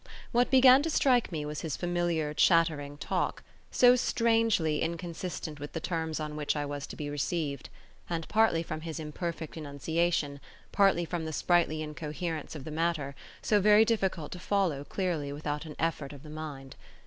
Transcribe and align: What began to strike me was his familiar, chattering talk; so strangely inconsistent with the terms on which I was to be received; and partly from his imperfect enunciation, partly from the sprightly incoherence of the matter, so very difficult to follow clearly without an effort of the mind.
What 0.31 0.49
began 0.49 0.81
to 0.81 0.89
strike 0.89 1.31
me 1.31 1.45
was 1.45 1.61
his 1.61 1.77
familiar, 1.77 2.33
chattering 2.33 2.97
talk; 2.97 3.43
so 3.69 3.95
strangely 3.95 4.81
inconsistent 4.81 5.59
with 5.59 5.73
the 5.73 5.79
terms 5.79 6.19
on 6.19 6.35
which 6.35 6.55
I 6.55 6.65
was 6.65 6.87
to 6.87 6.95
be 6.95 7.07
received; 7.07 7.69
and 8.09 8.27
partly 8.27 8.63
from 8.63 8.81
his 8.81 8.99
imperfect 8.99 9.57
enunciation, 9.57 10.39
partly 10.71 11.05
from 11.05 11.25
the 11.25 11.31
sprightly 11.33 11.83
incoherence 11.83 12.55
of 12.55 12.63
the 12.63 12.71
matter, 12.71 13.13
so 13.43 13.61
very 13.61 13.85
difficult 13.85 14.31
to 14.31 14.39
follow 14.39 14.83
clearly 14.83 15.31
without 15.31 15.65
an 15.67 15.75
effort 15.77 16.13
of 16.13 16.23
the 16.23 16.31
mind. 16.31 16.75